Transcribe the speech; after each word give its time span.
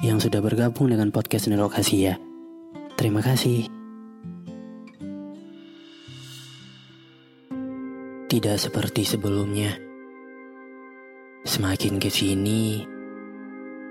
yang 0.00 0.16
sudah 0.16 0.40
bergabung 0.40 0.88
dengan 0.88 1.12
podcast 1.12 1.52
Nerok 1.52 1.76
Asia. 1.76 2.16
Terima 2.96 3.20
kasih. 3.20 3.68
Tidak 8.32 8.56
seperti 8.56 9.04
sebelumnya. 9.04 9.76
Semakin 11.44 12.00
ke 12.00 12.08
sini, 12.08 12.80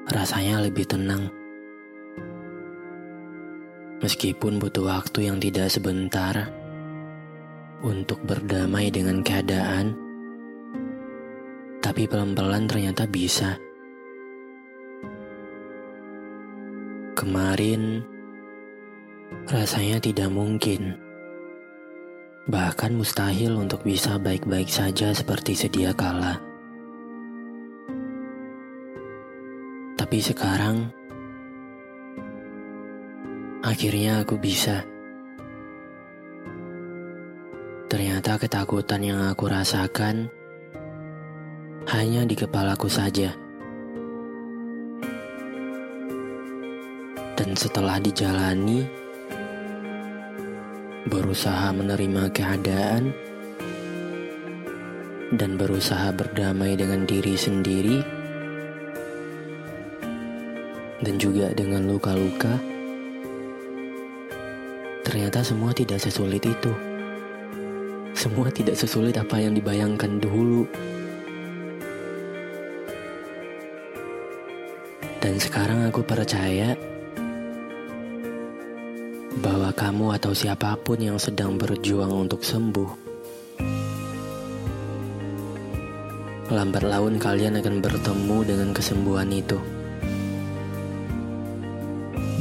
rasanya 0.10 0.66
lebih 0.66 0.90
tenang. 0.90 1.30
Meskipun 4.02 4.58
butuh 4.58 4.90
waktu 4.90 5.30
yang 5.30 5.38
tidak 5.38 5.70
sebentar 5.70 6.50
untuk 7.86 8.18
berdamai 8.26 8.90
dengan 8.90 9.22
keadaan, 9.22 9.94
tapi 11.86 12.10
pelan-pelan 12.10 12.66
ternyata 12.66 13.06
bisa. 13.06 13.62
Kemarin 17.22 18.02
rasanya 19.46 20.02
tidak 20.02 20.34
mungkin, 20.34 20.98
bahkan 22.50 22.98
mustahil 22.98 23.62
untuk 23.62 23.86
bisa 23.86 24.18
baik-baik 24.18 24.66
saja 24.66 25.14
seperti 25.14 25.54
sedia 25.54 25.94
kala. 25.94 26.42
Tapi 30.02 30.18
sekarang, 30.18 30.90
akhirnya 33.62 34.26
aku 34.26 34.42
bisa. 34.42 34.82
Ternyata 37.86 38.42
ketakutan 38.42 39.06
yang 39.06 39.22
aku 39.30 39.46
rasakan 39.46 40.26
hanya 41.86 42.26
di 42.26 42.34
kepalaku 42.34 42.90
saja. 42.90 43.41
Dan 47.42 47.58
setelah 47.58 47.98
dijalani, 47.98 48.86
berusaha 51.10 51.74
menerima 51.74 52.30
keadaan, 52.30 53.10
dan 55.34 55.58
berusaha 55.58 56.14
berdamai 56.14 56.78
dengan 56.78 57.02
diri 57.10 57.34
sendiri, 57.34 58.06
dan 61.02 61.18
juga 61.18 61.50
dengan 61.58 61.90
luka-luka, 61.90 62.62
ternyata 65.02 65.42
semua 65.42 65.74
tidak 65.74 65.98
sesulit 65.98 66.46
itu. 66.46 66.70
Semua 68.14 68.54
tidak 68.54 68.78
sesulit 68.78 69.18
apa 69.18 69.42
yang 69.42 69.58
dibayangkan 69.58 70.22
dulu. 70.22 70.70
Dan 75.18 75.42
sekarang 75.42 75.90
aku 75.90 76.06
percaya 76.06 76.78
bahwa 79.42 79.74
kamu 79.74 80.22
atau 80.22 80.32
siapa 80.38 80.78
pun 80.78 81.02
yang 81.02 81.18
sedang 81.18 81.58
berjuang 81.58 82.14
untuk 82.14 82.46
sembuh, 82.46 82.90
lambat 86.54 86.86
laun 86.86 87.18
kalian 87.18 87.58
akan 87.58 87.82
bertemu 87.82 88.38
dengan 88.46 88.70
kesembuhan 88.70 89.30
itu 89.34 89.58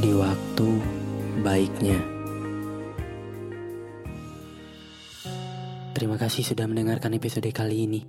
di 0.01 0.13
waktu 0.13 0.67
baiknya. 1.41 1.97
Terima 5.97 6.17
kasih 6.17 6.41
sudah 6.41 6.65
mendengarkan 6.65 7.13
episode 7.17 7.49
kali 7.53 7.85
ini. 7.85 8.01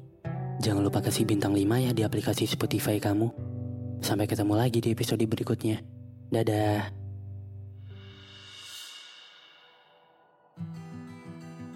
Jangan 0.60 0.80
lupa 0.80 1.04
kasih 1.04 1.28
bintang 1.28 1.52
5 1.52 1.60
ya 1.84 1.92
di 1.92 2.04
aplikasi 2.04 2.48
Spotify 2.48 2.96
kamu. 2.96 3.28
Sampai 4.00 4.24
ketemu 4.24 4.56
lagi 4.56 4.80
di 4.80 4.96
episode 4.96 5.24
berikutnya. 5.28 5.84
Dadah. 6.32 7.01